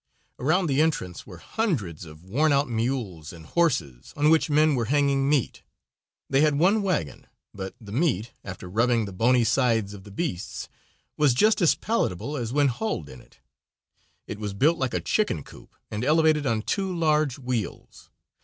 Around 0.39 0.65
the 0.65 0.81
entrance 0.81 1.27
were 1.27 1.37
hundreds 1.37 2.05
of 2.05 2.25
worn 2.25 2.51
out 2.51 2.67
mules 2.67 3.31
and 3.31 3.45
horses, 3.45 4.13
on 4.17 4.31
which 4.31 4.49
men 4.49 4.73
were 4.73 4.85
hanging 4.85 5.29
meat. 5.29 5.61
They 6.27 6.41
had 6.41 6.55
one 6.57 6.81
wagon, 6.81 7.27
but 7.53 7.75
the 7.79 7.91
meat, 7.91 8.31
after 8.43 8.67
rubbing 8.67 9.05
the 9.05 9.13
bony 9.13 9.43
sides 9.43 9.93
of 9.93 10.03
the 10.03 10.09
beasts, 10.09 10.69
was 11.17 11.35
just 11.35 11.61
as 11.61 11.75
palatable 11.75 12.35
as 12.35 12.51
when 12.51 12.69
hauled 12.69 13.09
in 13.09 13.21
it. 13.21 13.41
It 14.25 14.39
was 14.39 14.55
built 14.55 14.79
like 14.79 14.95
a 14.95 15.01
chicken 15.01 15.43
coop, 15.43 15.75
and 15.91 16.03
elevated 16.03 16.47
on 16.47 16.63
two 16.63 16.91
large 16.91 17.37
wheels. 17.37 18.09